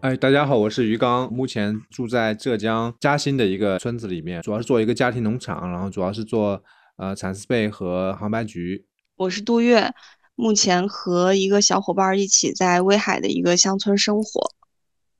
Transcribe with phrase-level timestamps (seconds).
[0.00, 6.62] 哎，大家好，我是于刚，目前住在浙江嘉兴的一个村子里面，主要是做一个家庭农场，然后主要是做
[6.98, 8.86] 呃蚕丝被和杭白菊。
[9.16, 9.92] 我是杜月，
[10.36, 14.52] 目前和一个小伙伴一起在威海的一个乡村生活。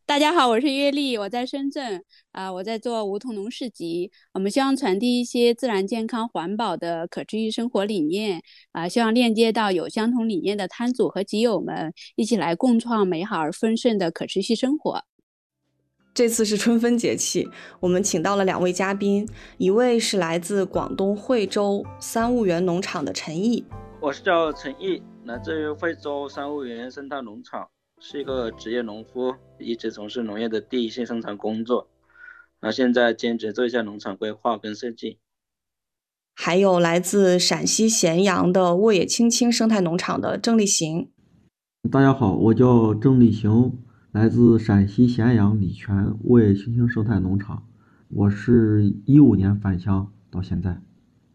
[0.08, 4.10] 大家好，我是月丽，我在深圳啊，我在做梧桐农市集。
[4.32, 8.40] 我们希望传递一些自然、健康、环保的可持续生活理念
[8.72, 15.04] 啊，希望链接到有相同理念的摊主和集友们，一起来共创美好而丰盛的可持续生活。
[16.14, 17.46] 这次是春分节气，
[17.78, 19.28] 我们请到了两位嘉宾，
[19.58, 23.62] 一位是来自广东惠州三物园农场的陈毅，
[24.00, 27.68] 我是叫陈毅，来自于惠州三物园生态农场。
[28.00, 31.88] 是一个职业农夫，一直从事农业的第一线生产工作，
[32.60, 35.18] 那现在兼职做一下农场规划跟设计。
[36.36, 41.10] 还有来自陕西咸阳的沃野青青生态农场的郑立行。
[41.90, 43.76] 大家好，我叫郑立行，
[44.12, 47.64] 来自陕西咸阳礼泉沃野青青生态农场。
[48.10, 50.80] 我是一五年返乡到现在，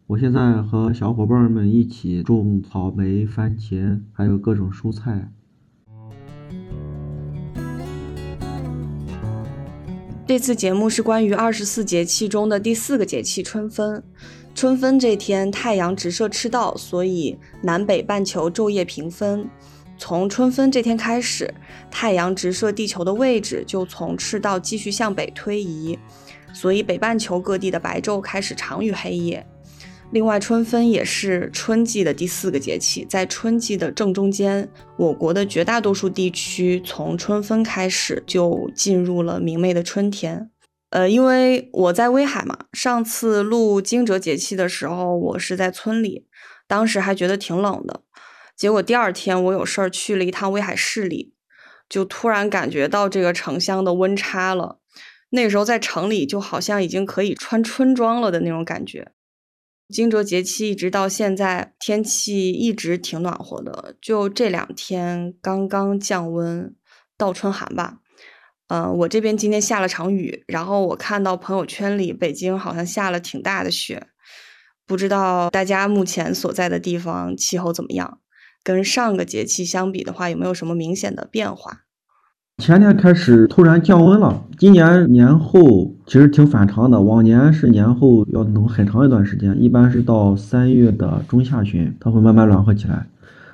[0.08, 5.30] 我现在和小伙伴们一起种草莓、番茄，还有各种蔬菜。
[10.26, 14.02] 这次节目是关于二十四节气中的第四个节气春分。
[14.56, 19.50] 春分这天，太阳直射赤道，所以南北半球昼夜平分。
[19.98, 21.54] 从春分这天开始，
[21.92, 26.00] 太阳直射地球的位置就从赤道继续向北推移，
[26.54, 29.46] 所以北半球各地的白昼开始长于黑夜。
[30.14, 40.52] 另外，春分也是春季的第四个节气，在春季的正中间，我国的绝大多数地区从春分开始就进入了明媚的春天。
[40.92, 46.28] 呃，因为我在威海嘛，上次录惊蛰节气的时候，我是在村里，
[46.68, 48.02] 当时还觉得挺冷的。
[48.56, 51.34] 结果第二天我有事儿去了一趟威海市里，
[51.90, 54.78] 就突然感觉到这个城乡的温差了。
[55.32, 59.08] 那时候在城里就好像已经可以穿春装了的那种感觉。
[59.90, 63.96] 惊蛰节气一直到现在，天气一直挺暖和的。
[64.02, 66.76] 就这两天刚刚降温，
[67.18, 68.00] 倒春寒吧。
[68.68, 74.08] 嗯，我这边今天下了场雨，然后我看到朋友圈里北京好像下了挺大的雪。
[74.88, 78.20] 不知道大家目前所在的地方气候怎么样？
[78.64, 81.83] 跟上个节气相比的话，有没有什么明显的变化？
[82.58, 87.02] 前天开始突然降温了，今年年后其实挺反常的。
[87.02, 93.08] 往年是年后要冷很长一段时间，一般是到三月的中下旬，它会慢慢暖和起来。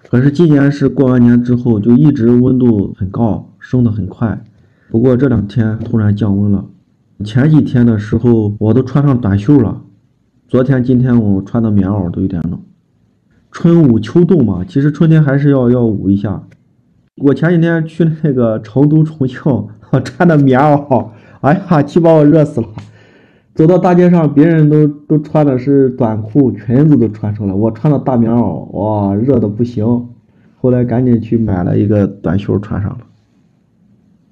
[0.10, 4.44] 可是今年是过完年之后就一直温度很高，升得很快。
[4.90, 6.66] 不过这两天突然降温了，
[7.24, 9.82] 前几天的时候我都穿上短袖了，
[10.50, 12.60] 昨天今天我穿的棉袄都有点冷。
[13.50, 16.44] 春捂秋冻嘛，其实春天还是要要捂一下。
[17.20, 21.10] 我前几天去那个成都、重庆，我穿的棉袄，
[21.42, 22.68] 哎呀，气把我热死了。
[23.54, 29.86] 走到大街上，别人都都穿的是短裤、裙子都穿上了，我穿的大棉袄，哇，热的不行。
[30.62, 33.00] 后来赶紧去买了一个短袖穿上了。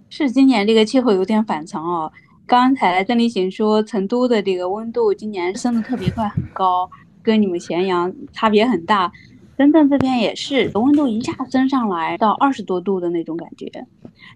[0.09, 2.11] 是今年这个气候有点反常哦。
[2.45, 6.89] 刚才邓立行说，成都的这个温度今年升的特别快，很高，
[7.21, 9.11] 跟你们咸阳差别很大。
[9.57, 13.65] 深圳这边也是，温度一下升上来到二十多度的那种感觉。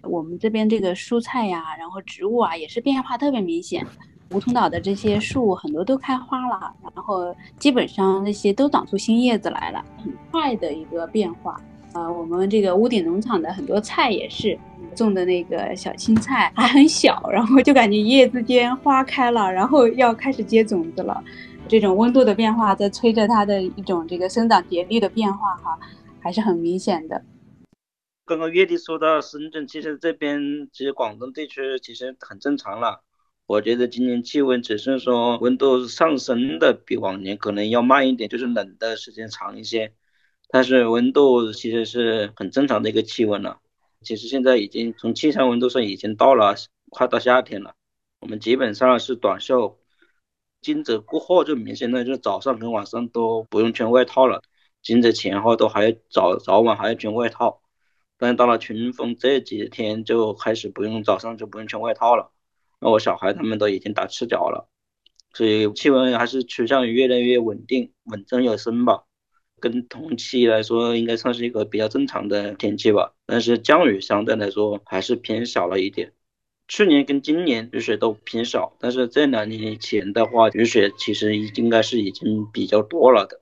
[0.02, 3.86] 我们这边这个蔬菜呀，然后植物啊，也是变化特别明显。
[4.32, 11.56] 梧桐岛的这些树很多都开花了，然后基本上那些都长出新叶子来了，很快的一个变化。
[11.92, 14.58] 呃，我们这个屋顶农场的很多菜也是
[14.96, 21.22] 种的那个小青菜，还很小，然后就感觉一夜之间花开了，然后要开始结种子了。
[21.68, 25.78] 这种温度的变化在催着它的一种这个生长节律的变化，哈，
[26.20, 27.24] 还是很明显的。
[28.26, 33.00] 刚刚月弟说到深圳，其实这边其实广东地区其实很正常了。
[33.46, 39.92] 我觉得今年气温只是说温度上升的比往年可能要慢一点，就是冷的时间长一些，
[40.50, 43.58] 但是温度其实是很正常的一个气温了。
[44.02, 46.54] 其实现在已经从气象温度上已经到了
[46.90, 47.74] 快到夏天了，
[48.20, 49.78] 我们基本上是短袖。
[50.62, 54.42] 惊蛰过后就明显的就早上跟晚上都不用穿外套了，
[54.80, 57.60] 惊蛰前后都还要早早晚还要穿外套，
[58.16, 62.30] 但是到了春分这几天就开始不用早上就不用穿外套了。
[62.80, 64.68] 那我小孩他们都已经打赤脚了，
[65.34, 69.04] 所以气温还是趋向于越来越稳定、稳中有升吧。
[69.60, 73.14] 跟同期来说，应该算是一个比较正常的天气吧。
[73.26, 76.12] 但是降雨相对来说还是偏少了一点。
[76.68, 83.40] 去年跟今年雨水都偏少，但是这两年前的话，雨水其实应该是已经比较多了的。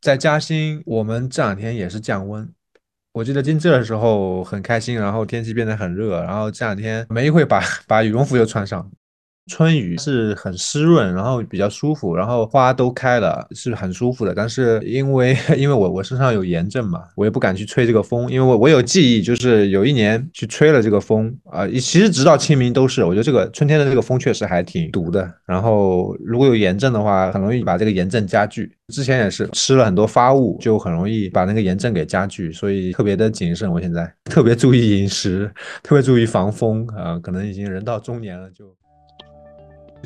[0.00, 2.52] 在嘉兴，我们这两天也是降温。
[3.12, 8.90] 我记得进这的时候很开心，然后天气变得很热，然后这两天没一会把 把羽绒服又穿上。
[9.48, 14.34] 春雨是很湿润，然后比较舒服，然后花都开了，是很舒服的。
[14.34, 23.04] 但是因为 因为我我身上有炎症嘛，我也不敢去吹这个风，因为我我有记忆，就是有一年去吹了这个风啊，其实直到清明都是。
[23.04, 25.32] 我觉得这个春天的这个风确实还挺毒的。
[25.44, 28.72] 然后如果有炎症的话，很容易把这个炎症加剧。
[28.88, 33.70] 之前也是吃了很多发物，就很容易把那个炎症给加剧，所以特别的谨慎。
[33.70, 35.48] 我现在特别注意饮食，
[35.84, 38.74] 特别注意防风啊，可能已经人到中年了就。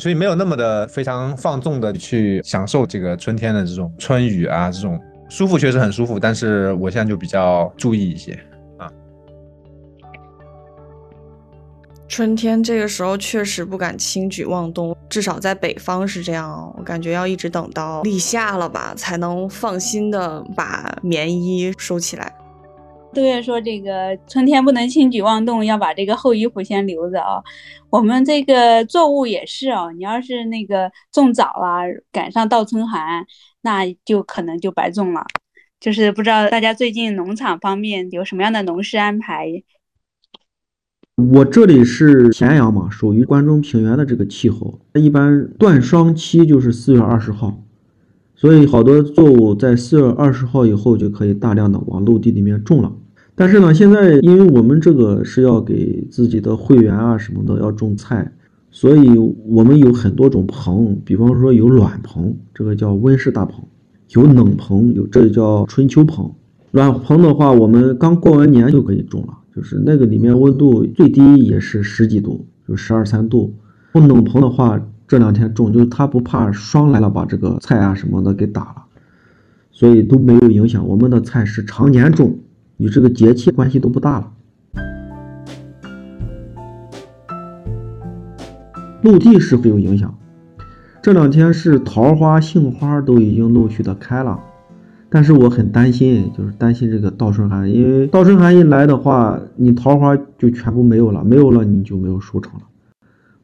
[0.00, 4.98] 所以没有那么的非常放纵的去享受这个春天的这种春雨啊，这种
[5.28, 8.32] 舒服确实很舒服，但是我现在就比较注意一些
[8.78, 8.90] 啊。
[12.08, 22.32] 春天这个时候确实不敢轻举妄动，至少在北方是这样，我感觉要一直等到立夏了吧，才能放心的把棉衣收起来。
[23.12, 27.42] 杜月说这个春天不能轻举妄动，要把这个厚衣服先留着啊。
[27.90, 33.24] 我们这个作物也是哦，你要是那个种早了，赶上倒春寒，
[33.62, 35.24] 那就可能就白种了。
[35.80, 39.64] 就是不知道大家最近农场方面有什么样的农事安排？
[41.16, 47.62] 我这里是咸阳嘛，属于关中平原的这个气候，一般断霜期就是四月二十号，
[48.36, 52.92] 所以好多作物在四月二十号以后就可以大量的往陆地里面种了。
[53.40, 58.30] 但是呢，现在因为我们这个是要给自己的会员啊什么的要种菜，
[58.70, 59.16] 所以
[59.46, 63.62] 我们有很多种棚，比方说有暖棚，这个叫温室大棚；
[64.10, 66.30] 有冷棚，有这叫春秋棚。
[66.72, 73.54] 暖棚的话，我们刚过完年就可以种了，就是那个里面温度最低也是十几度，就十二三度。
[73.90, 74.78] 不冷棚的话，
[75.08, 78.82] 这两天种，就是它不怕霜来了把这个菜啊什么的给打了，
[79.72, 80.86] 所以都没有影响。
[80.86, 82.38] 我们的菜是常年种。
[82.80, 84.32] 与这个节气关系都不大了。
[89.02, 90.14] 陆地是会有影响。
[91.02, 94.40] 这两天是桃花、杏花都已经陆续的开了，
[95.10, 102.60] 但是我很担心，就是担心这个倒春寒，因为倒春寒一来的话，你桃花就全部没有了，没有了你就没有收成了。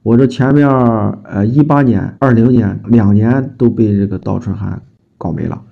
[0.02, 4.80] 我这前面呃一八年、二零年两年都被这个倒春寒
[5.18, 5.62] 搞没了。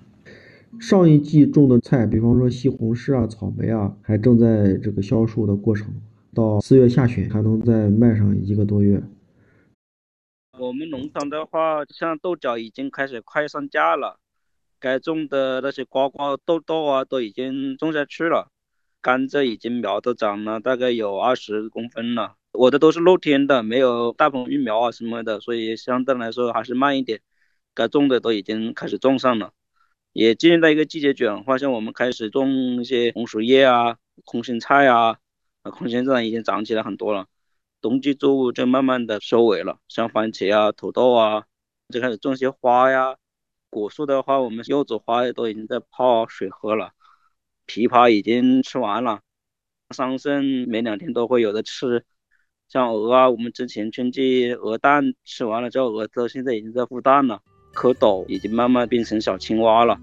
[0.80, 5.94] 上一季种的菜，比方说西红柿啊、草莓啊，还正在这个销售的过程，
[6.34, 9.02] 到四月下旬还能再卖上一个多月。
[10.58, 14.18] 我们农场的话，像豆角已经开始快上架了，
[14.78, 18.50] 该种的那些瓜瓜豆豆啊，都已经种下去了。
[19.00, 22.36] 甘蔗已经苗都长了，大概有二十公分了。
[22.52, 27.20] 我的都是露天的，没有大棚育苗啊什么的，所以相对来说还是慢一点。
[27.74, 29.52] 该种的都已经开始种上了。
[30.14, 35.18] 也进入到一个季节转换，像我们开始种一些红薯叶啊、空心菜啊，
[35.62, 37.26] 啊，空心菜已经长起来很多了。
[37.80, 41.46] 冬季作物就慢慢的收尾了，像番茄啊、土豆啊，
[41.88, 43.16] 就开始种些花呀。
[43.70, 46.92] 果树的话，我们柚子花都已经在泡水喝了，
[47.66, 49.20] 枇杷已经吃完了，
[49.90, 52.04] 桑葚每两天都会有的吃。
[52.68, 57.42] 像鹅啊，我们之前春季鹅蛋吃完了之后，鹅都现在已经在孵蛋了。
[57.74, 59.98] 蝌蚪已经慢慢变成小青蛙了，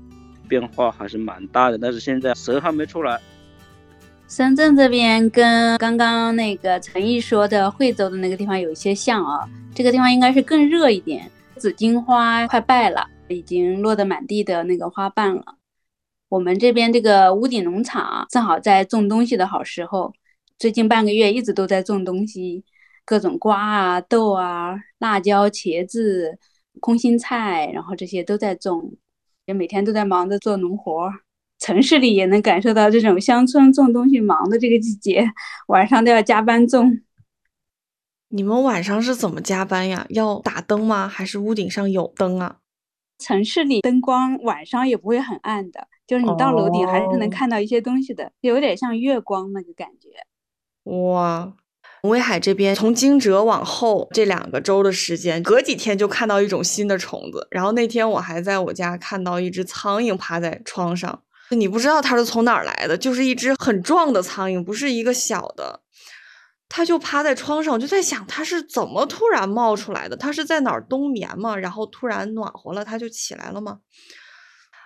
[0.47, 1.77] 变化还是蛮大的。
[1.77, 3.19] 但是现在蛇还没出来。
[4.27, 11.29] 深圳这边跟刚刚那个陈毅说的惠州的那个地方有一些像啊，这个地方应该是更热一点。
[11.57, 15.43] 紫荆花快败了，已经落得满地的那个花瓣了。
[16.29, 20.13] 我们这边这个屋顶农场正好在种东西的好时候，
[20.57, 22.63] 最近半个月一直都在种东西，
[23.03, 26.39] 各种瓜啊、豆啊、辣椒、茄子。
[26.81, 28.93] 空心菜，然后这些都在种，
[29.45, 31.09] 也每天都在忙着做农活。
[31.59, 35.25] 城市里也能感受到这种乡村种东西忙的这个季节，
[35.67, 36.99] 晚上都要加班种。
[38.29, 40.05] 你们晚上是怎么加班呀？
[40.09, 41.07] 要打灯吗？
[41.07, 42.57] 还是屋顶上有灯啊？
[43.19, 50.09] 城市里灯光晚上也不会很暗的，就是你到楼顶还是能看到一些东西的，有点像月光那个感觉。
[50.91, 51.53] 哇。
[52.03, 57.47] 威海这边从惊蛰往后这两个周的时间，隔几天就看到一种新的虫子。
[57.51, 65.81] 然后那天我还在我家看到一只苍蝇趴在窗上，你不知道它是从哪儿来的，就是一只很壮的苍蝇，不是一个小的。
[66.73, 70.15] 它就趴在窗上，我就在想它是怎么突然冒出来的？
[70.15, 71.55] 它是在哪儿冬眠吗？
[71.57, 73.79] 然后突然暖和了，它就起来了吗？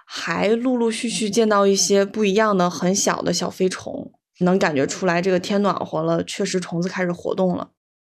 [0.07, 7.70] 还陆陆续续见到一些不一样的很小的小飞虫，能感觉出来这个天暖和了，确实虫子开始活动了。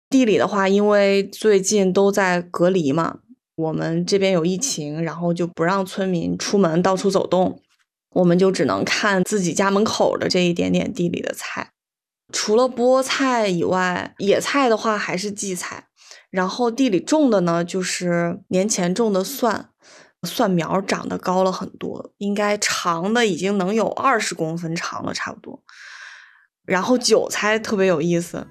[0.09, 3.19] 地里的话，因为最近都在隔离嘛，
[3.57, 7.61] 我们这边有疫情，然后就不让村民出门到处走动，
[8.17, 11.71] 我们就只能看自己家门口的这一点点地里的菜。
[12.33, 15.89] 除了菠菜以外，野菜的话还是荠菜，
[16.31, 19.71] 然后地里种的呢，就是年前种的蒜，
[20.23, 25.63] 蒜苗长得高了很多，应该长的已经能有二十公分长了，差不多。
[26.67, 28.47] 然后韭菜特别有意思，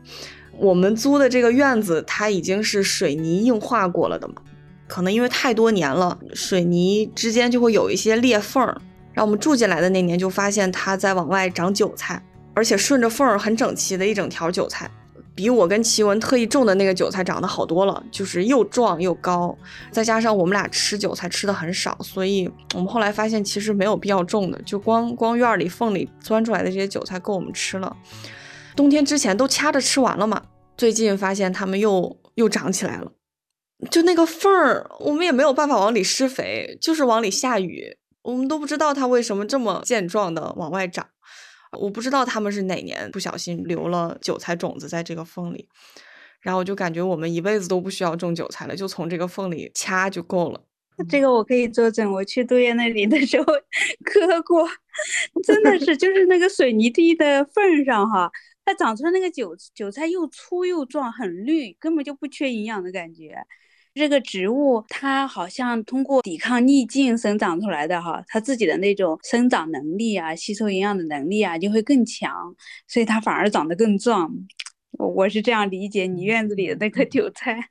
[0.57, 4.35] 我们租的这个院子它已经是水泥硬化过了的嘛，
[4.87, 8.79] 可能因为太多年了，水泥之间就会有一些裂缝儿。
[9.13, 12.23] 然后我们住进来的那年就发现它在往外长韭菜。
[12.53, 14.91] 而且顺着缝儿很整齐的一整条韭菜，
[15.33, 19.57] 比我跟奇文特意种的那个韭菜长得好多了，就是又壮又高。
[19.91, 27.95] 再加上我们俩吃韭菜吃的很少，所以我们后来发现其实没有必要种的，就光光院里缝里钻出来的这些韭菜够我们吃了。
[28.75, 30.43] 冬天之前都掐着吃完了嘛，
[30.77, 33.11] 最近发现它们又又长起来了，
[33.89, 41.07] 就那个缝儿我们也没有办法往里施肥，就是往里下雨，我们都不知道它为什么这么健壮的往外长。
[41.79, 45.67] 我不知道他们是哪年不小心留了韭菜种子在这个缝里，
[46.41, 50.61] 然后我就感觉我们一辈子都不需要种韭菜了，就从这个缝里掐就够了。
[51.09, 53.45] 这个我可以作证，我去杜月那里的时候
[54.05, 54.67] 磕过，
[55.43, 58.29] 真的是就是那个水泥地的缝上哈，
[58.65, 63.35] 它长出来那个韭韭菜又粗又壮，很绿，根本就不缺营养的感觉。
[63.93, 72.55] 这个植物它好像通过抵抗逆境生长出来的哈，它自己的那种生长能力啊，吸收营养的能力啊就会更强，
[72.87, 74.31] 所以它反而长得更壮。
[74.91, 77.59] 我我是这样理解你院子里的那颗韭菜。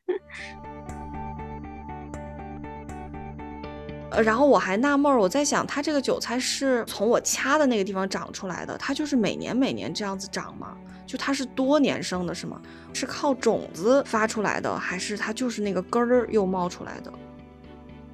[4.11, 10.77] 呃，然后我还纳闷儿，我在想，它这个韭菜是从我掐的那个地方长出来的，它就是每年每年这样子长吗？
[11.11, 12.63] 就它是多年生的，是吗？
[12.95, 17.13] 是靠种子发出来的，还是它就是那个根儿又冒出来的？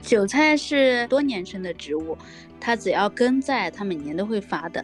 [0.00, 2.16] 韭菜是多年生的植物，
[2.58, 4.82] 它只要根在，它每年都会发的。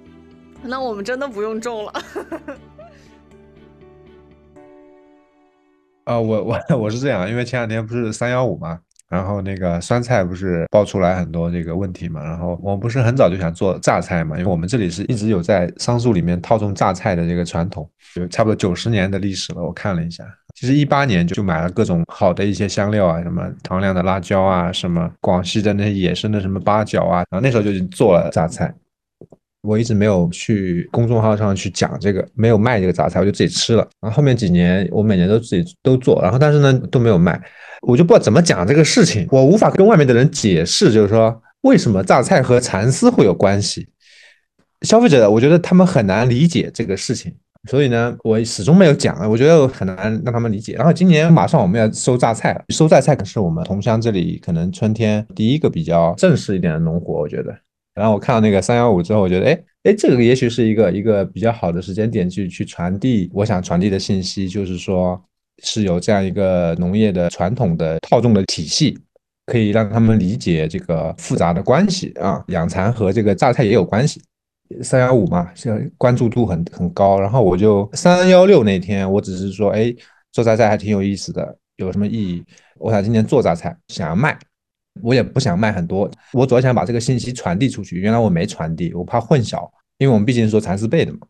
[0.64, 1.92] 那我们真的不用种了。
[6.04, 8.80] 啊，我我我是这样，因为前两天不是三幺五嘛。
[9.12, 12.24] 然后那个酸菜不是爆出来很多这个问题嘛？
[12.24, 14.38] 然后我们不是很早就想做榨菜嘛？
[14.38, 19.62] 因为我们这里是一直有在桑树里面套种榨菜的这个传统，有差不多九十年的历史了。
[19.62, 28.72] 我看了一下，其实一八年就就买了各种好的一些香料啊，什么唐亮的辣椒啊，什么广西的那些野生的什么八角啊，然后那时候就做了榨菜。
[29.62, 33.88] 我一直没有去公众号上去讲这个，没有卖这个榨菜，我就自己吃了。
[34.00, 37.40] 然后后面几年我每年都自己都做，然后但是呢都没有卖。
[37.82, 43.88] 我就不知道怎么讲这个事情，我无法跟外面的人解释，就是说为什么榨菜和蚕丝会有关系。
[44.82, 47.32] 消费者，我觉得他们很难理解这个事情，
[47.70, 50.74] 所以呢，我始终没有讲，我觉得很难让他们理解。
[50.74, 57.56] 然后今年马上我们要收榨菜了，收榨菜可是我们桐乡这里可能春天第一个比较正式一点的农活，我觉得。
[57.94, 65.22] 然后我看到那个三幺五之后，我觉得，哎哎，这个也许是一个一个比较好的时间点去去传递我想传递的信息，就是说。
[65.64, 68.98] 是有这样一个农业的传统的套种的体系，
[69.46, 72.42] 可以让他们理解这个复杂的关系啊。
[72.48, 74.20] 养蚕和这个榨菜也有关系。
[74.82, 77.20] 三幺五嘛，是关注度很很高。
[77.20, 79.94] 然后我就三幺六那天，我只是说，哎，
[80.32, 82.42] 做榨菜还挺有意思的，有什么意义？
[82.78, 84.36] 我想今年做榨菜，想要卖，
[85.00, 87.96] 我也不想卖很多，我主要想把这个信息传递出去。
[87.96, 89.68] 原来我没传递，我怕混淆，
[89.98, 91.20] 因为我们毕竟是做蚕丝被的嘛。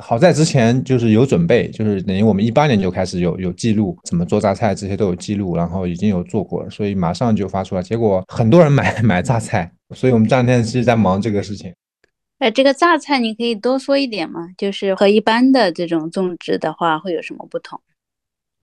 [0.00, 7.82] 好在之前就是有准备，就是等于我们一八年就开始有有记录，怎么做榨菜这些都有记录，然后已经有做过了，所以马上就发出来。
[7.82, 11.74] 结果很多人买 买榨菜，所以我们这两天其实在忙这个事情。
[12.38, 14.48] 哎，这个榨菜你可以多说一点吗？
[14.56, 17.80] 就是和一般的这种种植的话会有什么不同？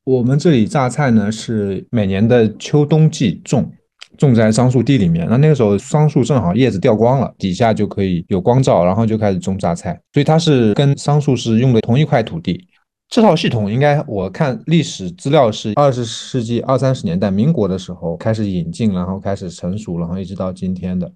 [0.05, 3.69] 我们这里榨菜呢是每年的秋冬季种。
[4.17, 9.99] 种在桑树地里面，那那个时候桑树正好叶子掉光了，底下就可以有光照，然后就开始种榨菜。
[10.13, 12.67] 所以它是跟桑树是用的同一块土地。
[13.07, 21.11] 这套系统应该我看历史资料是二十世纪二三十年代民国的时候开始引进，然后开始成熟，然后一直到今天的。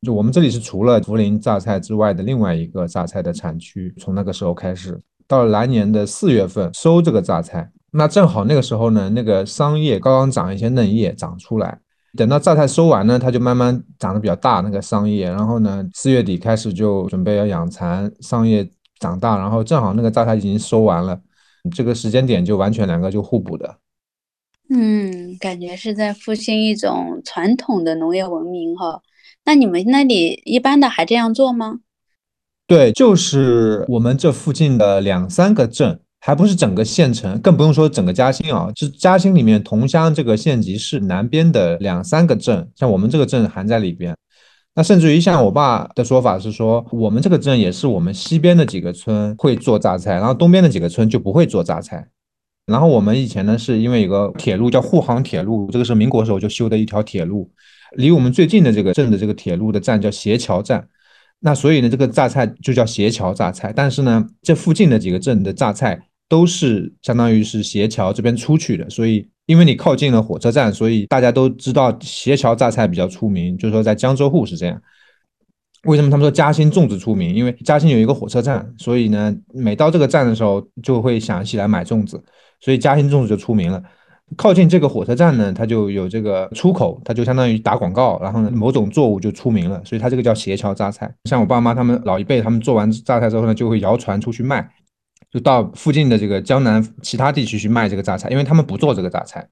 [0.00, 11.78] 就我们这里是除了涪陵榨菜之外的另外一个榨菜的产区，从那个时候开始，到了来年的四月份收这个榨菜，那正好那个时候呢，那个桑叶刚刚长一些嫩叶长出来。
[12.16, 15.28] 等到榨菜收完呢，它就慢慢长得比较大，那个桑叶。
[15.28, 18.68] 然后呢，四月底开始就准备要养蚕，桑叶
[19.00, 21.20] 长大，然后正好那个榨菜已经收完了，
[21.74, 23.78] 这个时间点就完全两个就互补的。
[24.70, 29.02] 嗯，感觉是在复兴一种传统的农业文明哈。
[29.44, 31.80] 那你们那里一般的还这样做吗？
[32.66, 44.16] 对，就是我们这附近的两三个镇，还不是整个县城，更不用说整个嘉兴啊，是嘉兴里面同乡这个县级市南边的两三个镇，像我们这个镇含在里边。
[44.74, 52.08] 那甚至于像我爸的说法是说，我们这个镇也是我们西边的几个村会做榨菜，然后东边的几个村就不会做榨菜。
[52.64, 57.50] 然后我们以前呢，是因为有个铁路叫沪杭铁路，这个是民国时候就修的一条铁路，
[57.96, 60.88] 离我们最近的这个镇的这个铁路的站叫斜桥站，
[61.40, 63.70] 那所以呢，这个榨菜就叫斜桥榨菜。
[63.76, 66.00] 但是呢，这附近的几个镇的榨菜
[66.34, 74.82] 都是相当于是斜桥这边出去的，所以因为你靠近了火车站，所以大家都知道斜桥榨菜比较出名，就是说在江浙沪是这样。
[75.84, 77.32] 为什么他们说嘉兴粽子出名？
[77.32, 82.20] 因为嘉兴有一个火车站，所以呢，每到这个站的时候就会想起来买粽子。
[82.60, 83.80] 所以嘉兴粽子就出名了。
[84.36, 89.80] 靠近这个火车站呢，它就有这个出口，它就相当于打广告，然后呢，某种作物就出名了。
[89.84, 91.08] 所以它这个叫斜桥榨菜。
[91.26, 94.68] 像我爸妈他们老一辈，他们做完榨菜之后呢，就会摇船出去卖，
[95.34, 99.44] 就到附近的这个江南其他地区去卖这个榨菜，因为他们不做这个榨菜，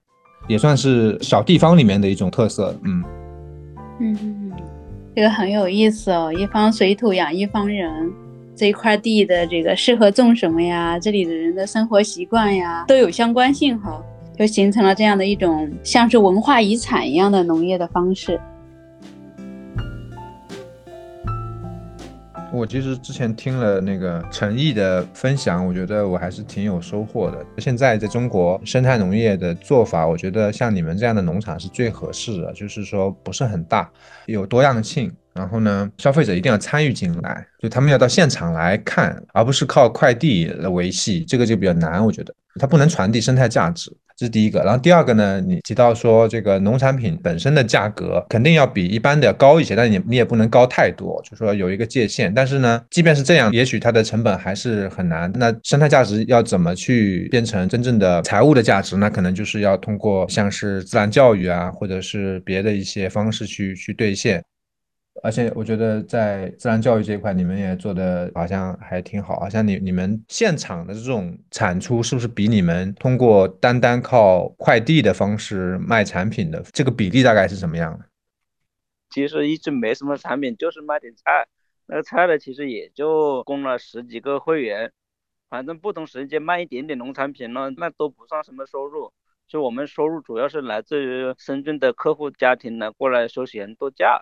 [0.47, 2.73] 也算是小地方里面的一种特色。
[2.85, 3.03] 嗯
[3.99, 4.51] 嗯，
[5.13, 8.09] 这个很有意思哦，一方水土养一方人。
[8.55, 10.97] 这一块地的这个适合种什么呀？
[10.97, 14.01] 这里的人的生活习惯呀，都有相关性哈，
[14.37, 18.39] 就形成了这样的一种像是文化遗产一样的农业的方式。
[22.53, 27.43] 我其实之前听了那个陈毅的分享，我觉得我还是挺有收获的。
[27.57, 33.89] 现在在中国生态农业的做法，我觉得像你们这样的农场是最合适的，就是说不是很大，
[34.27, 35.11] 有多样性。
[35.33, 42.05] 然后呢，消费者一定要参与进来，就他们要到现场来看，而不是靠快递来维系，这个就比较难。
[42.05, 44.61] 我觉得它不能传递生态价值，这是第一个。
[44.63, 52.33] 然后第二个呢，你提到说这个农产品本身的价格肯定要比一般的要高一些，但你你也不能高太多，就说有一个界限。
[52.33, 55.31] 但是呢，即便是这样，也许它的成本还是很难。
[55.35, 58.97] 那生态价值要怎么去变成真正的财务的价值？
[58.97, 64.43] 那可能就是要通过像是自然教育啊，或者是别的一些方式去去兑现。
[65.21, 69.39] 而且我觉得在自然教育这一块，你们也做的好像还挺好。
[69.39, 78.05] 好像你你们现场的这种产出，是不是比你们通过单单靠快递的方式卖产品的这个比例大概是什么样的？
[79.11, 81.47] 其实一直没什么产品，就是卖点菜。
[81.85, 84.91] 那个菜呢，其实也就供了十几个会员。
[85.49, 89.13] 反正不同时间卖一点点农产品呢，那都不算什么收入。
[89.47, 94.21] 就我们收入主要是来自于深圳的客户家庭呢过来休闲度假。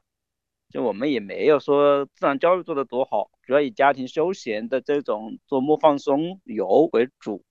[0.72, 7.44] 就我们也没有说自然教育做的多好，主要以家庭休闲的这种周末放松游为主，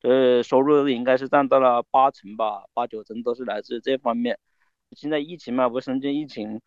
[0.00, 4.38] 这收入应该是占到了八成吧，八九成都是来自这方面。
[4.92, 6.60] 现在疫情嘛，不是深圳疫情，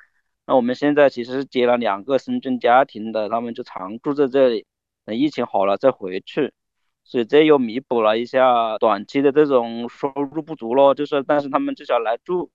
[0.45, 4.65] 那我们现在其实是接了两个深圳家庭的，他们就常住在这里，
[5.06, 6.54] 等疫情好了再回去，
[7.04, 10.93] 所以这又弥补了一下短期的这种收入不足咯。
[10.93, 12.52] 就是，但是他们至少来住，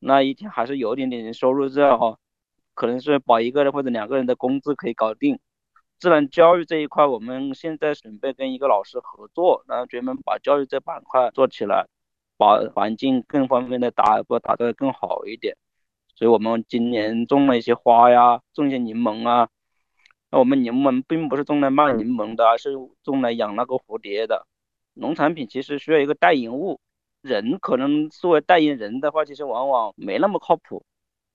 [0.00, 2.18] 那一天还是有点点收入这样哈。
[2.74, 5.38] 可能是把一个人或者两个人的工资可以搞定。
[5.98, 11.86] 自然教育这一块，我们现在准备跟一个老师合作，然后专门把教育这板块做起来，
[12.36, 15.56] 把环境更方面的打不打得更好一点。
[16.16, 19.48] 所以我们今年种了一些花呀，种一些柠檬啊。
[20.30, 24.46] 那我们柠檬并不是种来卖柠檬的，而是种来养那个蝴蝶的。
[24.94, 26.80] 农产品其实需要一个代言物，
[27.22, 30.84] 人可能作为代言人的话，其实往往没那么靠谱。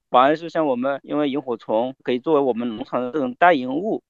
[0.10, 4.02] 反而是像我们，因为萤火虫可以作为我们农场的这种代言物，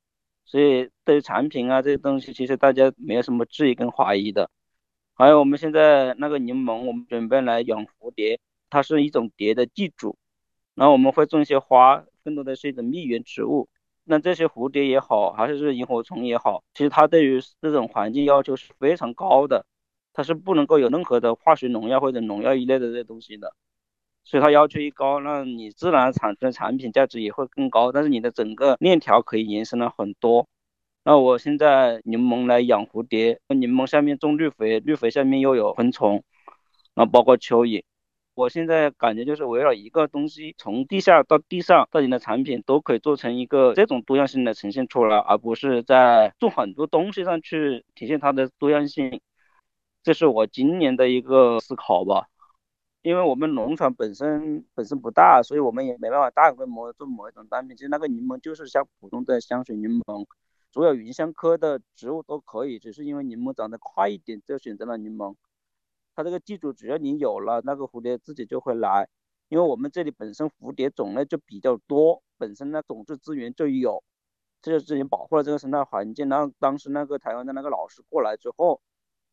[0.46, 4.50] 所以对于产品啊这些东西，其实大家没有什么质疑跟怀疑的。
[5.14, 10.18] 还有我们现在那个柠檬，我们准备来养蝴蝶，它是一种蝶的寄主。
[10.76, 13.68] 然后我们会种一些花，更多的是一种蜜源植物。
[14.06, 19.66] 那这些蝴蝶也好，还是萤火虫也好，其实它对于这种环境要求是非常高的，
[20.14, 23.54] 它是不能够有任何的化学农药或者农药一类的这些东西的。
[24.30, 30.48] 所以它要求一高，那你自然产出的产品价值也会更高，但是你的整个链条可以延伸了很多。
[31.04, 36.24] 那我现在柠檬来养蝴蝶，柠檬下面种绿肥，绿肥下面又有昆虫，
[36.94, 37.82] 那包括蚯蚓。
[38.36, 49.22] 我现在感觉就是围绕一个东西，从地下到地上，到你的产品都可以做成一个这种多样性的呈现出来，而不是在种很多东西上去体现它的多样性。
[50.04, 52.28] 这是我今年的一个思考吧。
[53.02, 57.78] 因为我们农场本身本身不大，所以我们也没办法大规模做某一种单品。
[57.78, 60.26] 其实那个柠檬就是像普通的香水柠檬，
[60.72, 65.36] 所有芸香科的植物都可以，只是因为柠檬长得快一点，就选择了柠檬。
[66.14, 69.08] 它这个记住，只要你有了，那个蝴蝶自己就会来。
[69.48, 74.04] 因为我们这里本身蝴蝶种类就比较多，本身呢种子资源就有，
[74.62, 76.28] 这就之前保护了这个生态环境。
[76.28, 78.82] 然后当时那个台湾的那个老师过来之后，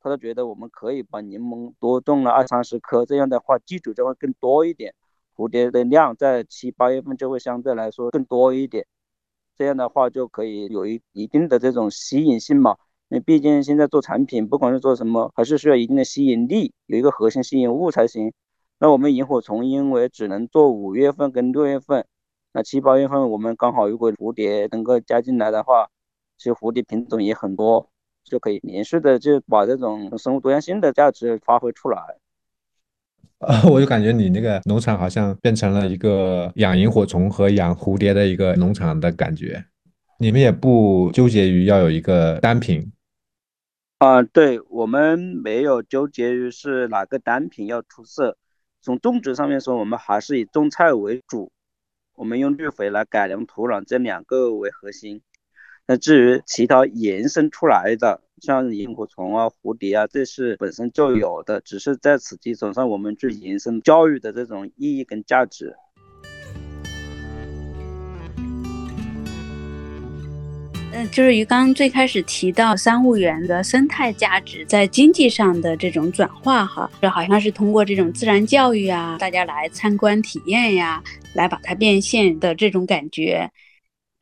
[0.06, 4.94] 他就觉得我们可以把柠檬多种了二三十棵，这样的话寄主就会更多一点，
[5.34, 8.86] 蝴蝶的量在七八月份就会相对来说更多一点，
[9.58, 12.76] 这样的话就可以有一一定的这种吸引性嘛。
[13.08, 18.32] 因为毕竟现在做产品，不管是做什么，还是需要一定的吸引力，有一个核心吸引物才行。
[18.78, 22.06] 那我们萤火虫因为只能做五月份跟六月份，
[22.52, 25.88] 那七八月份我们刚好如果蝴蝶能够加进来的话，
[26.38, 27.88] 其实蝴蝶品种也很多，
[28.26, 31.98] 就可以连续的就把这种生物多样性的价值发挥出来。
[33.38, 39.64] 啊，我就感觉你那个农场好像变成了一个养萤火虫和养蝴蝶的一个农场的感觉。
[40.18, 42.90] 你们也不纠结于要有一个单品。
[43.98, 48.36] 啊，对我们没有纠结于是哪个单品要出色。
[48.80, 51.50] 从种植上面说，我们还是以种菜为主，
[52.14, 55.20] 我们用绿肥来改良土壤，这两个为核心。
[55.88, 65.76] 那至于其他延伸出来的，像萤火虫啊、蝴蝶啊，这是本身就有的，只是在此基础上我们去延伸教育的这种意义跟价值。
[70.92, 81.00] 嗯，就是于刚最开始提到三物园的生态价值在经济上的这种转化，哈，就好像是通过这种自然教育啊，大家来参观体验呀，
[81.34, 83.48] 来把它变现的这种感觉。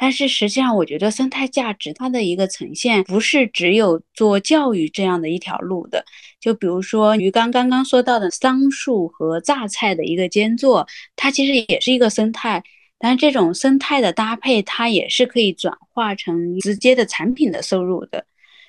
[0.05, 6.05] 但是实际上，我觉得生态价值它的一个呈现不是只有做教育这样的一条路的。
[6.39, 10.87] 就比如说于刚刚刚说到的桑树和榨菜的一个间作，
[11.17, 12.63] 它其实也是一个生态。
[12.99, 18.27] 但是这种生态的搭配，它也是可以转化成直接的产品的收入的。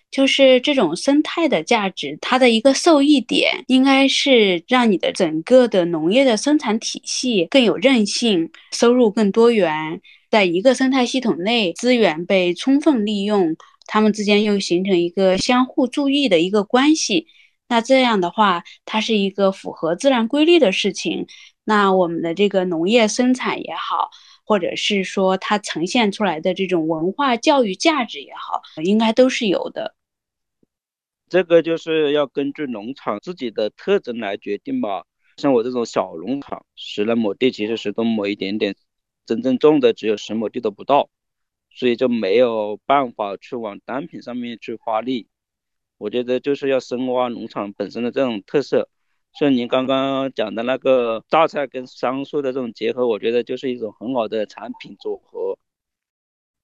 [0.10, 17.28] 就是这种生态的价值，它的一个受益点，应该是让你的整个的农业的生产体系更有韧性，收入更多元，在一个生态系统内，资源被充分利用，它们之间又形成一个相互注意的一个关系。
[17.68, 21.28] 那这样的话，它是一个符合自然规律的事情。
[21.64, 24.12] 那我们的这个农业生产也好，
[24.46, 29.96] 或者是说它呈现出来的这种文化教育价值也好，应该都是有的。
[31.28, 35.06] 这个就是要根据农场自己的特征来决定吧。
[35.38, 38.76] 像我这种小农场，十来亩地，其实十多亩一点点，
[39.26, 41.10] 真正种的只有十亩地都不到，
[41.72, 45.28] 所以就没有办法去往单品上面去发力。
[45.98, 48.90] 我觉得就是要深挖农场本身的这种特色。
[49.38, 55.58] 像您刚刚讲的那个榨菜跟桑树的这种结合，我觉得就是一种很好的产品组合。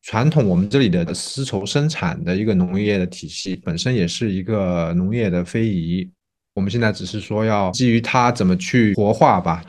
[0.01, 6.09] 传统我们这里的丝绸生产的一个农业的体系，本身也是一个农业的非遗。
[6.53, 9.63] 我们现在只是说要基于它怎么去活化吧，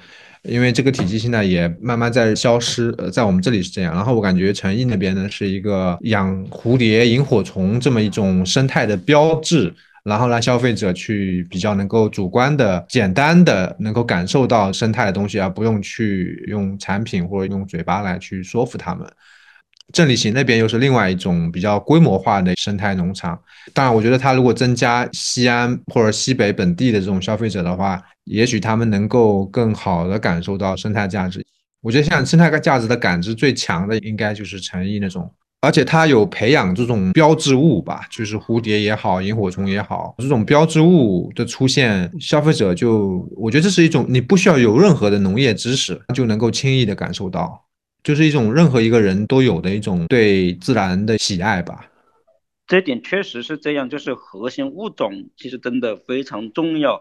[0.48, 2.94] 因为这个体系现在也慢慢在消失。
[2.98, 3.94] 呃，在我们这里是这样。
[3.94, 9.74] 然后我感觉成毅那边呢，是一个养蝴蝶、萤火虫这么一种生态的标志。
[10.04, 19.06] 然后让消费者去比较能够主观的、简单的能够感受到生态的东西，而不用去用产品或者用嘴巴来去说服他们。
[19.92, 23.38] 郑里行那边又是另外一种比较规模化的生态农场。
[23.72, 31.44] 当然，我觉得它如果增加西安或者西北本地的这种消费者的话，也许他们能够更好的感受到生态价值。
[31.80, 35.28] 我觉得像生态价值的感知最强的，应该就是诚意那种。
[35.64, 47.64] 而且它有培养这种标志物吧，就是蝴蝶也好，萤火虫也好，这种标志物的出现，消费者就我觉得这是一种你不需要有任何的农业知识就能够轻易的感受到，
[48.02, 51.86] 就是一种任何一个人都有的一种对自然的喜爱吧。
[52.66, 57.00] 这点确实是这样，就是核心物种其实真的非常重要。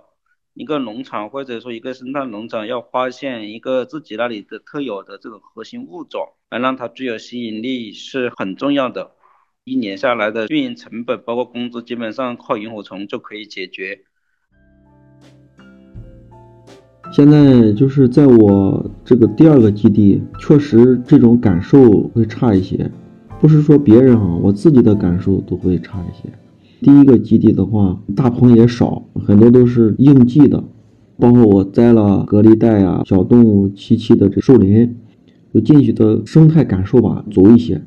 [0.53, 9.11] 一个农场或者说一个生态农场要发现一个自己那里的特有的这种核心物种，来让它具有吸引力是很重要的。
[9.63, 14.01] 一年下来的运营成本包括工资，基本上靠萤火虫就可以解决。
[17.13, 22.89] 现在就是在我这个第二个基地，确实这种感受会差一些，
[23.39, 26.29] 不是说别人哈，我自己的感受都会差一些。
[26.81, 30.63] 第一个基地的话，大棚也少，很多都是应季的，
[31.17, 34.95] 包括我栽了隔离带啊，小动物栖息的这树林，
[35.53, 37.81] 就进去的生态感受吧足一些。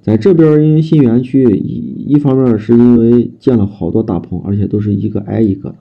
[0.00, 5.76] 在这边，因为新园区一一方面是因为建了好多大棚，而且都是一个挨一个的，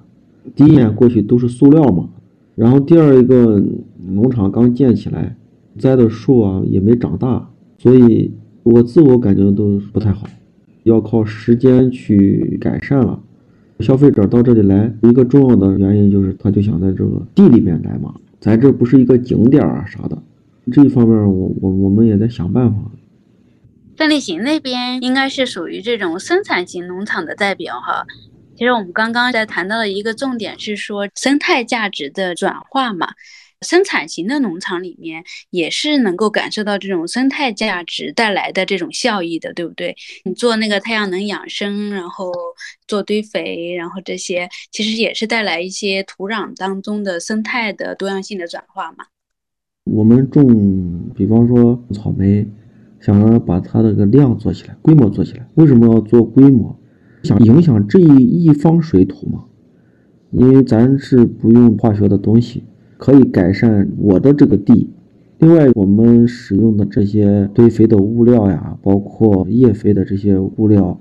[0.54, 2.10] 第一眼过去都是塑料嘛。
[2.56, 3.64] 然后第二一个
[4.06, 5.38] 农场刚建起来，
[5.78, 10.28] 栽的树啊也没长大，所以我自我感觉都不太好。
[10.84, 13.20] 要靠时间去改善了。
[13.80, 20.18] 消费者到这里来，一个重要的原因就是他就想在这个地里面来嘛，咱这不是一个景点啊啥的。
[20.72, 22.80] 这一方面，我我我们也在想办法。
[23.96, 28.06] 郑立行那边应该是属于这种生产型农场的代表哈。
[28.56, 33.08] 其实我们刚刚在谈到的一个重点是说生态价值的转化嘛。
[33.66, 39.96] 生产型的农场里面也是能够感受到这种生态价值带来的这种效益的，对不对？
[40.24, 42.32] 你做那个太阳能养生，然后
[42.88, 49.06] 做堆肥，然后这些其实也是带来一些土壤当中的生态的多样性的转化嘛。
[49.84, 52.48] 我们种，比方说草莓，
[53.02, 56.80] 想要把它这个量做起来，规模做起来，为什么要做规模？
[57.24, 59.44] 想影响这一一方水土嘛？
[60.32, 62.64] 因为咱是不用化学的东西。
[63.00, 64.90] 可以改善我的这个地。
[65.40, 71.00] 另外，我们使用的这些堆肥的物料呀，包括叶肥的这些物料，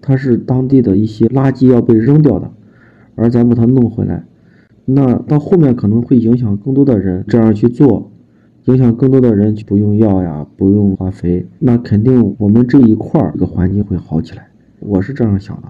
[0.00, 2.52] 它是当地的一些垃圾要被扔掉的，
[3.16, 4.24] 而咱把它弄回来，
[4.84, 8.12] 那到后面可能会影响更多的人这样去做，
[8.66, 14.46] 影响更多的人不用药呀，不用化肥，那肯定我们这一块儿这个环境会好起来。
[14.78, 15.64] 我是这样想的。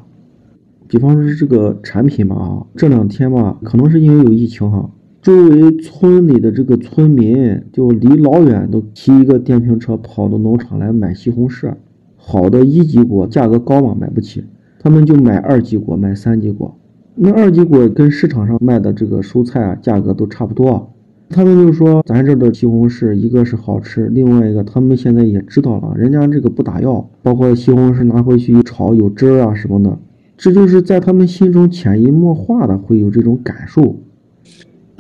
[0.87, 4.91] 比方说这个产品吧，啊，这两天吧，可能是因为有疫情哈。
[5.23, 11.75] 周围村里的这个村民就离老远都骑一个电瓶车跑到农场来买西红柿，
[12.17, 14.43] 好的一级果价格高嘛，买不起，
[14.79, 16.75] 他们就买二级果，买三级果。
[17.15, 20.91] 那二级果跟市场上卖的这个蔬菜啊，价格都差不多。
[21.29, 29.99] 他们就说咱这的西红柿一个是好吃，另外一个他们现在也知道了，人家这个不打药，包括西红柿拿回去一炒有汁儿啊什么的，
[30.39, 33.97] 这就是在他们心中潜移默化的会有这种感受。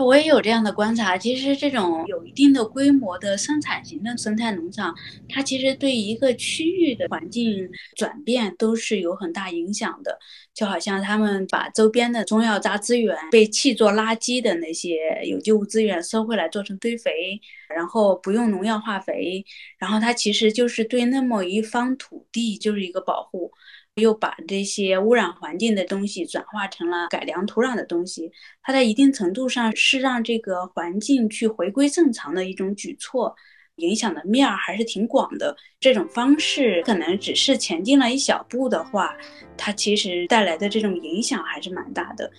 [0.04, 4.94] 我也有这样的观察，其实这种有一定的规模的生产型的生态农场，
[5.28, 10.18] 它其实对一个区域的环境转变都是有很大影响的。
[10.52, 17.40] 就好像他们把周边的中药渣资源被弃作垃圾的那些有机物资源收回来做成堆肥，
[17.74, 19.44] 然后不用农药化肥，
[19.78, 23.52] 然后它其实就是对那么一方土地就是一个保护。
[23.96, 28.30] 又把这些污染环境的东西转化成了改良土壤的东西，
[28.62, 33.34] 它在一定程度上是让这个环境去回归正常的一种举措，
[33.76, 35.54] 影响的面儿还是挺广的。
[35.80, 39.14] 这种方式可能只是前进了一小步的话，
[39.56, 42.30] 它其实带来的这种影响还是蛮大的。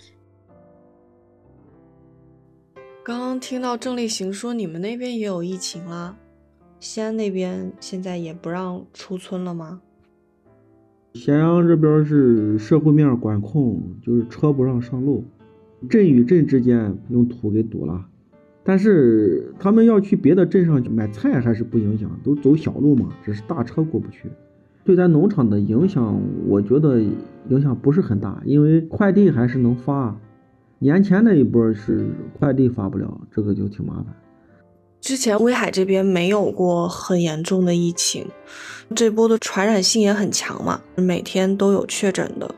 [3.03, 6.17] 刚刚听到郑立行说你们那边也有疫情了，
[6.79, 9.81] 西安那边现在也不让出村了吗？
[11.13, 15.25] 咸阳这边是社会面管控，就是车不让上路，
[15.89, 18.07] 镇与镇之间用土给堵了。
[18.63, 24.29] 但是他们要去别的镇上买菜还是不影响，都走小路嘛，只是大车过不去。
[24.83, 27.01] 对咱农场的影响，我觉得
[27.49, 30.17] 影响不是很大，因为快递还是能发。
[30.79, 32.07] 年前那一波是
[32.39, 34.05] 快递发不了，这个就挺麻烦。
[35.01, 38.25] 之前威海这边没有过很严重的疫情，
[38.95, 42.53] 这波的传染性也很强嘛，每天都有确诊的。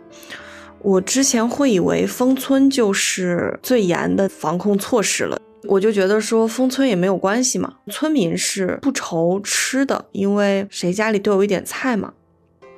[0.80, 12.12] 我之前会以为封村就是最严的防控措施了，我就觉得说封村也没有关系嘛，村民是不愁吃的，因为谁家里都有一点菜嘛。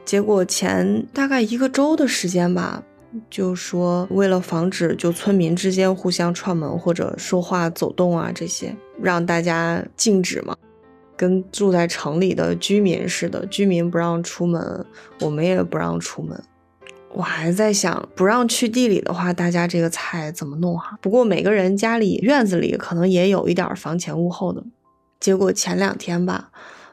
[0.05, 2.83] 结果前大概一个周的时间吧。
[3.29, 10.55] 就说为了防止就村民之间互相串门或者说话走动啊这些，让大家禁止嘛，
[11.15, 14.85] 跟住在城里的居民似的，居民不让出门，
[15.21, 16.41] 我们也不让出门。
[17.13, 20.97] 我还在想，不让去地里的话，大家这个菜怎么弄哈？
[21.01, 24.63] 不过每个人家里院子里可能也有一点房前屋后的。
[25.19, 26.51] 结果前两天吧，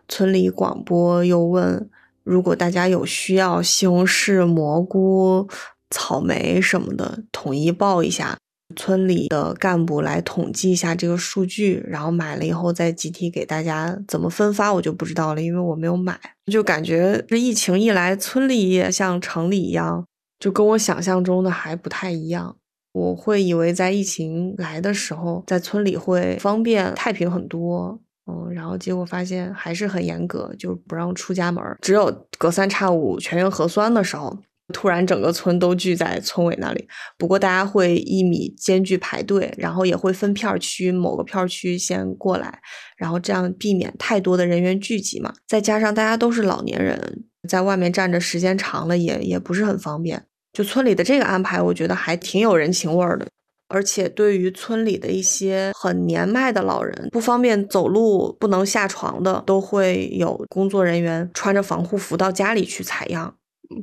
[0.09, 1.89] 村里广播又问，
[2.23, 5.49] 如果大家有需要西红柿、蘑菇。
[5.95, 8.39] 草莓什么的统一报一下，
[8.77, 16.19] 村里的干部来统计一下这个数据，然后买了以后再集体给大家怎么分发，我就不知道了，因为我没有买。
[16.51, 20.05] 就感觉这疫情一来，村里也像城里一样，
[20.39, 22.57] 就跟我想象中的还不太一样。
[22.93, 34.37] 我会以为在疫情来的时候，在村里会方便太平很多，嗯，然后结果发现还是很严格，就不让出家门，只有隔三差五全员核酸的时候。
[34.73, 36.89] 突然，整个村都聚在村委那里。
[37.17, 42.61] 不过，大家会一米间距排队，然后也会分片区，某个片区先过来，
[42.97, 45.33] 然后这样避免太多的人员聚集嘛。
[45.47, 50.25] 再加上大家都是老年人，在外面站着时间长了，也也不是很方便。
[50.53, 53.27] 就村里的这个安排，我觉得还挺有人情味儿的。
[53.69, 63.35] 而且，对于村里的一些很年迈的老人，不方便走路、不能下床的，都会有工作人员穿着防护服到家里去采样。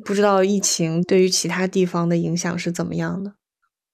[0.04, 3.34] 不知道疫情对于其他地方的影响是怎么样的？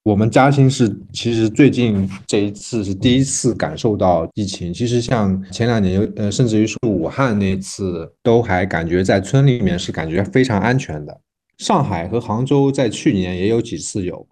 [0.03, 4.71] 我们嘉兴是其实最近这一次是第一次感受到疫情。
[4.71, 11.21] 其实像前两年，呃，甚至于是武汉那次，都还感觉在村里面是感觉非常安全的。
[11.57, 14.27] 上海和杭州在去年也有几次有，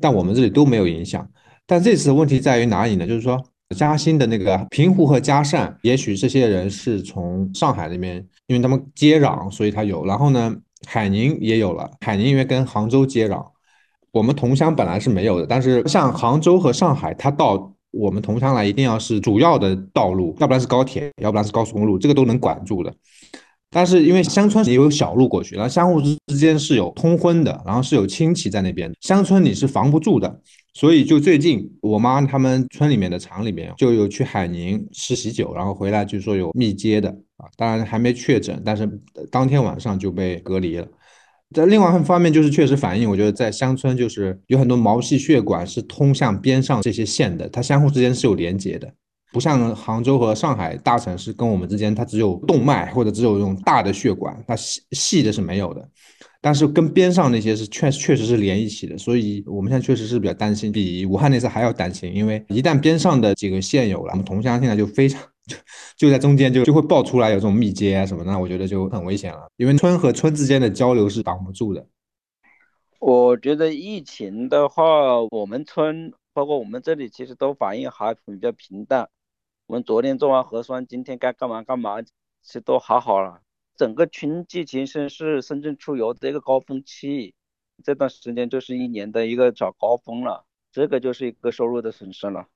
[0.00, 1.28] 但我们这里都没有影响。
[1.66, 3.04] 但这次问题在于哪里呢？
[3.04, 3.42] 就是说
[3.76, 10.06] 嘉兴的那个平湖和嘉善，也许这些人是从上海那边，因为他们接壤，所以他有。
[10.06, 10.54] 然后呢，
[10.86, 13.44] 海宁也有了，海宁因为跟杭州接壤。
[14.10, 22.92] 我们同乡本来是没有的，但是像杭州和上海，它到我们同乡来一定要是主要的道路，要不然是高铁，要不然是高速公路，这个都能管住的。
[23.70, 30.40] 但是因为乡村也有小路过去，然后相互之之间是有通婚的，然后是有亲戚在那边，乡村你是防不住的。
[30.74, 38.88] 所以就最近我妈他们村里面的厂里面就有去海宁吃喜酒，然后回来就说有密接的啊，当然还没确诊，但是
[39.30, 40.86] 当天晚上就被隔离了。
[41.54, 48.92] 在另外一方面，就是确实反映，我觉得在乡村就是有很多毛细血管是通向边上这些线的，它相互之间是有连接的，
[49.32, 55.88] 不像杭州和上海大城市跟我们之间，它只有动脉或者只有这种大的血管，它细细的是没有的。
[56.40, 65.20] 但是跟边上那些是确确实是连一起的，所以我们现在确实是比较担心，比武汉那次还要担心，因为一旦边上的几个县有了，我们同乡现在就非常。
[65.48, 65.56] 就
[65.96, 71.86] 就在中间就就会爆出来有这种密接啊什么，那我觉得就很危险了，因为村和村之间的交流是挡不住的。
[73.00, 79.08] 我觉得疫情的话，我们村包括我们这里其实都反应还比较平淡。
[79.66, 82.10] 我们昨天做完核酸，今天该干嘛干嘛，其
[82.42, 83.40] 实都好好了。
[83.78, 87.32] 整个春季其实是深圳出游的一个高峰期，
[87.84, 92.48] 这段时间就是一年的一个早高峰了，这个就是一个收入的损失了。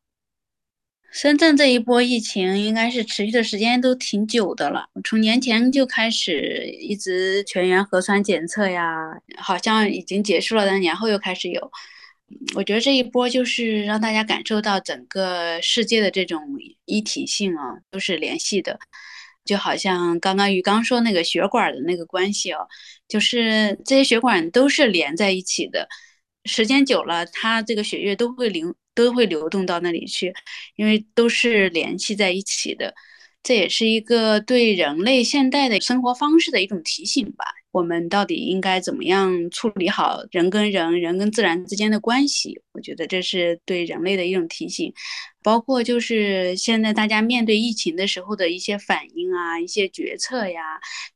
[1.13, 11.71] 深圳这一波疫情应该是持续的时间都挺久的了，从年前就开始一直全员核酸检测呀，好像已经结束了，但年后又开始有。
[12.55, 16.43] 我觉得这一波就是让大家感受到整个世界的这种
[16.87, 18.81] 一体性啊，都是联系的，
[19.44, 22.66] 就好像刚刚于刚说那个血管的那个关系哦，
[23.09, 25.88] 就是这些血管都是连在一起的，
[26.44, 28.74] 时间久了，它这个血液都会流。
[28.94, 30.35] 都会流动到那里去，
[30.76, 32.92] 因为都是联系在一起的。
[33.42, 37.46] 这也是一个对人类现代的生活方式的一种提醒吧。
[37.70, 42.61] 我们到底应该怎么样处理好人跟人、人跟自然之间的关系？
[42.72, 44.92] 我觉得这是对人类的一种提醒。
[45.42, 50.61] 包括就是现在大家面对疫情的时候的一些反应啊、一些决策呀，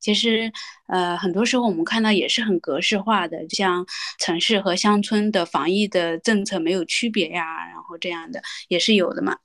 [0.01, 0.53] 其实
[0.89, 3.87] 呃很多时候我们看到也是很格式化的，像
[4.19, 9.37] 城市和乡村的防疫的政策没有区别呀，然后这样的也是有的嘛。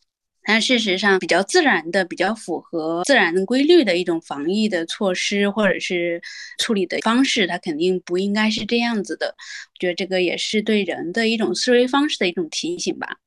[0.44, 6.20] 但事实上，比较自然的、比较符合自然规律的一种防疫的措施，或者是
[6.58, 9.28] 处理的方式，它肯定不应该是这样子的。
[9.28, 13.18] 我觉得这个也是对人的一种思维方式的一种提醒吧。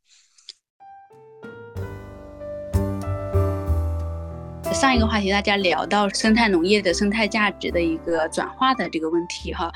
[4.74, 9.70] 上一个话题，大家聊到生态农业的生态价值的一个转化的这个问题，哈。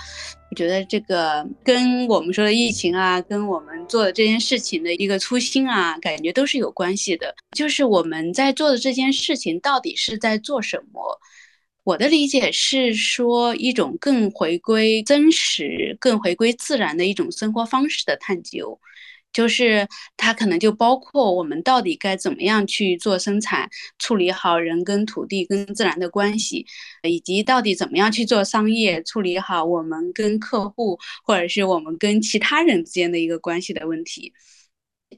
[0.50, 7.32] 我觉得这个跟我们说的疫情啊，跟我们做的这件事情的一个初心啊，感觉都是有关系的。
[7.56, 11.20] 就是我们在做的这件事情到底是在做什么？
[11.84, 18.78] 我的理解是说，一种更回归真实、更回归自然的一种生活方式的探究。
[19.38, 26.66] 就是它可能就包括我们到底该怎么样去做生产，处理好人跟土地跟自然的关系，
[27.04, 34.32] 以及到底怎么样去做商业，处理好我们跟客户或者是我们跟其他人之间的一个关系的问题。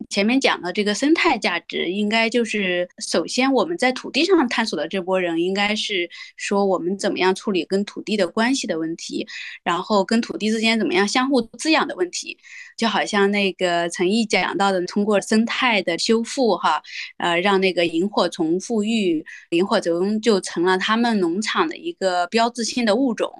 [0.08, 9.26] 前面讲的这个生态价值，应该就是首先我们在土地上探索的这波人，应该是说我们怎么样处理跟土地的关系的问题，
[9.62, 12.38] 然后跟土地之间怎么样相互滋养的问题。
[12.76, 16.82] 就好像那个陈毅讲到的，通过生态的修复，哈，
[17.18, 23.30] 呃，让那个萤火虫富裕，萤火虫就成了他们农场的一个标志性的物种，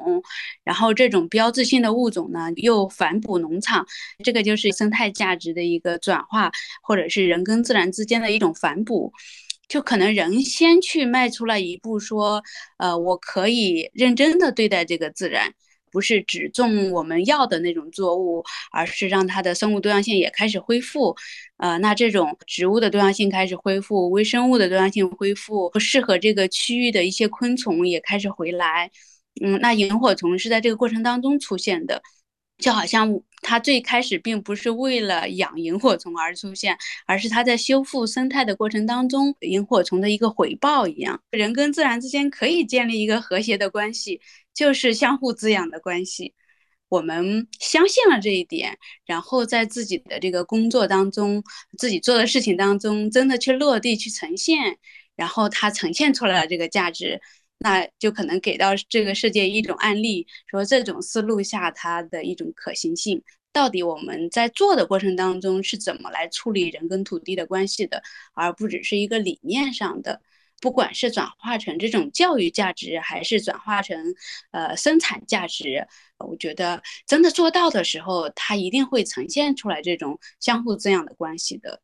[0.63, 3.87] 然后这种标志性的物种呢，又反哺农场，
[4.23, 6.51] 这个就是生态价值的一个转化，啊
[6.83, 9.13] 或者是人跟自然之间的一种反哺，
[9.69, 12.43] 就可能人先去迈出了一步，说，
[12.79, 15.53] 呃，我可以认真的对待这个自然。
[15.93, 21.17] 不是只种我们要的那种作物，而是让它的生物多样性也开始恢复。
[21.57, 28.89] 呃，那这种植物的多样性开始恢复，微生物的多样性恢复，不适合这个区域的一些昆虫也开始回来。
[29.43, 32.01] 嗯，那萤火虫是在这个过程当中出现的，
[32.61, 41.23] 就好像它最开始并不是为了养萤火虫而出现，而是它在修复生态的过程当中，萤火虫的一个回报一样。
[41.31, 44.21] 人跟自然之间可以建立一个和谐的关系。
[44.53, 46.35] 就是相互滋养的关系。
[46.89, 51.43] 我们相信了这一点，然后在自己的这个工作当中，
[51.79, 54.77] 自己做的事情当中，真的去落地去呈现，
[55.17, 57.23] 然后它呈现出来了这个价值，
[57.61, 63.23] 那就可能给到这个世界一种案例，说这种思路下它的一种可行性。
[63.53, 68.03] 到底我们在做的过程当中是怎么来处理人跟土地的关系的，
[68.33, 70.21] 而不只是一个理念上的。
[70.61, 74.15] 不管是转化成这种教育价值，还是转化成
[74.53, 75.87] 呃生产价值，
[76.19, 81.81] 我觉得真的做到的时候，它一定会呈现出来这种相互滋养的关系的。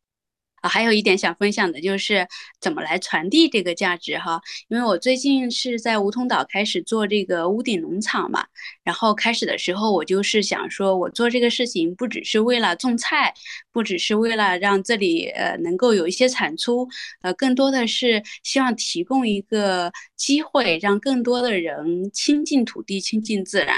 [0.61, 2.27] 啊，还有一点想分享的就是
[2.59, 4.41] 怎么来传递这个价值哈。
[4.69, 8.45] 因为我最近是在梧桐岛开始做这个屋顶农场嘛，
[8.83, 13.33] 然后开始的时候我就是想说，我做这个事情不只是为了种菜，
[13.71, 16.87] 不只是为了让这里呃能够有一些产出，
[17.21, 23.75] 呃，更多的是希望提供一个机会，让更多的人亲近土地，亲近自然。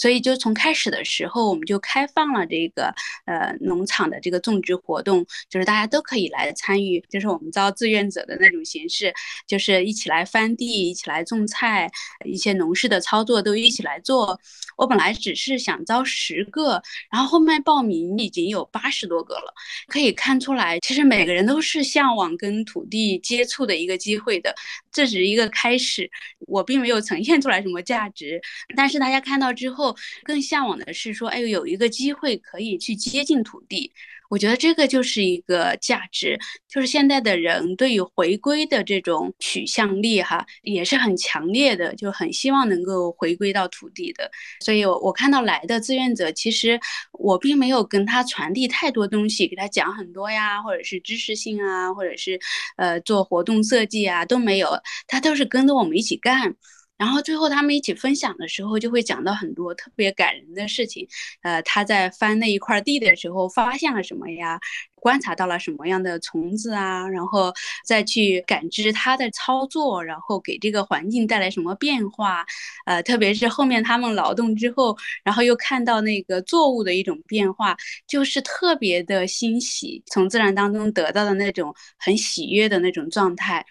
[0.00, 2.90] 所以，就从开始的时候，我们就开放了这个
[3.26, 9.12] 呃农场的这个种植活动，就是大家都可以来参与，就是我们招志愿者的那种形式，
[9.46, 11.86] 就是一起来翻地，一起来种菜，
[12.24, 14.40] 一些农事的操作都一起来做。
[14.78, 16.82] 我本来只是想招十个，
[17.12, 19.52] 然后后面报名已经有八十多个了，
[19.86, 24.54] 可以看出来，其实每个人都是向往跟土地接触的一个机会的。
[24.90, 26.10] 这只是一个开始，
[26.48, 28.40] 我并没有呈现出来什么价值，
[28.74, 29.89] 但是大家看到之后，
[30.24, 33.92] 更向往的是说，哎，有一个机会可以去接近土地。
[34.28, 36.38] 我觉得这个就是一个价值，
[36.68, 44.30] 就是现在的人对于回归的这种取向力哈，也是很强烈的，就很希望能够回归到土地的。
[44.60, 46.78] 所以，我我看到来的志愿者，其实
[47.10, 52.38] 我并没有跟他传递太多东西，给他讲很多呀，或者是知识性啊，或者是
[52.76, 54.68] 呃做活动设计啊都没有，
[55.08, 56.54] 他都是跟着我们一起干。
[57.00, 61.08] 然后最后他们一起分享的时候，就会讲到很多特别感人的事情。
[61.40, 64.60] 呃，他在翻那一块地的时候，发现了什么呀？
[64.96, 67.08] 观察到了什么样的虫子啊？
[67.08, 67.50] 然后
[67.86, 72.44] 再去感知他的操作，然后给这个环境带来什么变化？
[72.84, 74.94] 呃，特别是后面他们劳动之后，
[75.24, 77.74] 然后又看到那个作物的一种变化，
[78.06, 83.64] 就是特别的欣喜，从自然当中得到的那种很喜悦的那种状态。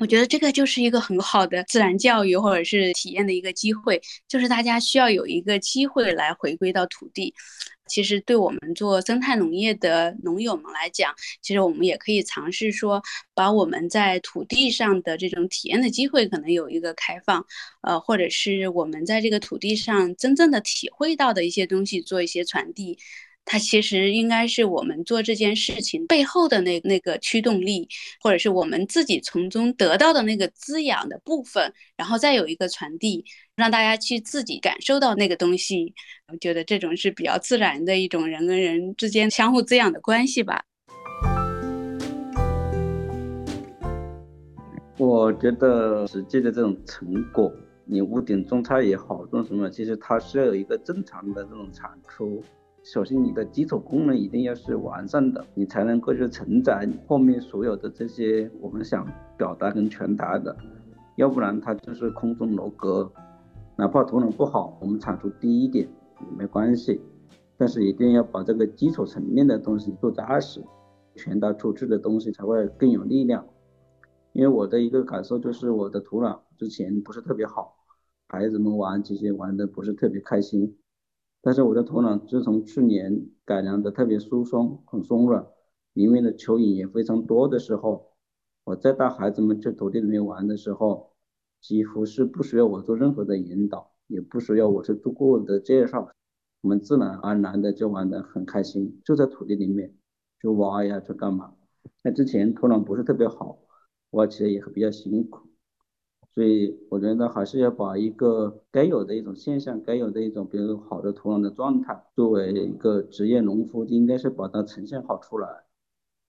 [0.00, 7.34] 我觉得这个就是一个很好的自然教育或者是体验的一个机会，就是大家需要有一个机会来回归到土地。
[7.86, 11.12] 其实对我们做生态农业的农友们来讲，
[11.42, 13.02] 其实我们也可以尝试说，
[13.34, 17.44] 把我们在土地上的这种体验的机会可能有一个开放，
[17.82, 22.96] 呃，或者是我们在这个土地上真正的体会到的一些东西做一些传递。
[23.52, 27.88] 它其实应该是我们做这件事情背后的那那个驱动力，
[28.20, 33.24] 或者是我们自己从中得到的那个滋养的部分，然后再有一个传递，
[33.56, 35.92] 让大家去自己感受到那个东西。
[36.32, 40.62] 我觉得这种是比较自然的一种人跟人之间相互滋养的关系吧。
[44.96, 47.52] 我觉得实际的这种成果，
[47.84, 52.40] 你屋顶种菜也好，种什么，其实它是要有一个正常的这种产出。
[52.82, 59.06] 首先，你的基础功能一定要是完善的，你才能够去承载后面所有的这些我们想
[59.36, 60.56] 表达跟传达的，
[61.16, 63.12] 要不然它就是空中楼阁。
[63.76, 65.86] 哪怕土壤不好，我们产出低一点
[66.20, 67.00] 也没关系，
[67.58, 70.62] 但是一定要把这个基础层面的东西做扎实，
[71.16, 73.46] 传达出去的东西才会更有力量。
[74.32, 77.76] 因为我的一个感受就是，我的土壤之前不是特别好，
[78.28, 80.76] 孩子们玩这些玩的不是特别开心。
[81.42, 85.46] 但是我的土壤自从去年改良的特别疏松、很松软，
[85.94, 88.12] 里面的蚯蚓也非常多的时候，
[88.64, 91.12] 我再带孩子们去土地里面玩的时候，
[91.60, 96.10] 几乎是不需要我做任何的引导，也不需要我去做过多的介绍，
[96.60, 99.94] 我们自然而然的就玩得很开心，就在土地里面
[100.40, 101.54] 就挖呀，去干嘛。
[102.02, 103.58] 那之前土壤不是特别好，
[104.10, 105.49] 挖起来也比较辛苦。
[106.32, 115.48] 所以我觉得还是要把一个该有的一种现象，该有的一种比如好的土壤的状态，作为一个职业农夫，应该是把它呈现好出来，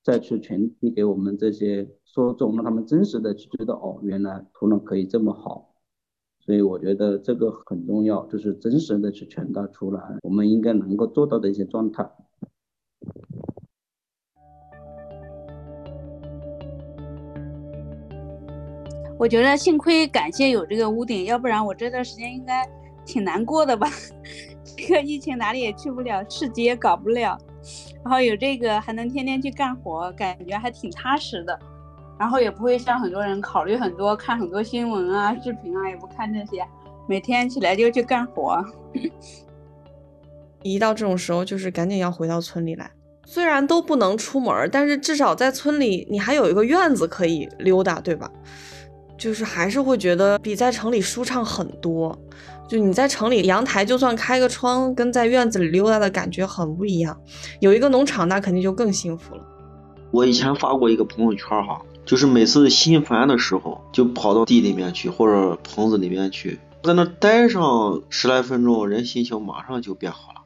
[0.04, 5.76] 再去传递给我们这些受众，让他们真实的去知道哦，原来土壤可以这么好。
[6.40, 12.12] 所以我觉得这个很重要，就是真实的去传达出来，我们应该能够做到的一些状态。
[19.22, 22.68] 我觉得幸亏感谢有这个屋顶，要不然我这段时间应该
[23.06, 23.88] 挺难过的吧。
[24.76, 27.38] 这个疫情哪里也去不了，市集也搞不了，
[28.04, 31.60] 然后有这个还能天天去干活，感觉还挺踏实的。
[32.18, 36.66] 然后也不会像很多人考虑很多，看很多新闻啊、视频啊，也不看这些，
[37.08, 38.66] 每天起来就去干活。
[40.64, 42.90] 一到这种时候，就是赶紧要回到村里来。
[43.24, 48.32] 虽然都不能出门，但是至少在村里你还有一个院子可以溜达，对吧？
[49.22, 52.18] 就是还是会觉得比在城里舒畅很多。
[52.68, 57.16] 就你在城里阳台就算开个窗，跟在院子里溜达的感觉很不一样。
[57.60, 59.42] 有一个农场，那肯定就更幸福了。
[60.10, 70.42] 我以前发过一个朋友圈哈，就是每次心烦的时候，就跑到地里面去或者棚子里面去，在那待上十来分钟，人心情马上就变好了。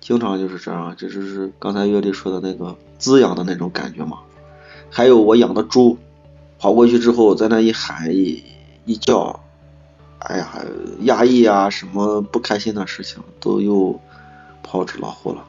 [0.00, 4.18] 经常就是这样，这就是刚才月丽说的那个滋养的那种感觉嘛。
[4.90, 5.96] 还有我养的猪，
[6.58, 8.44] 跑过去之后，在那一喊一
[8.84, 9.40] 一叫。
[10.18, 10.64] 哎呀，
[11.02, 14.00] 压抑啊，什么不开心的事情都又
[14.64, 15.44] 抛之脑后了。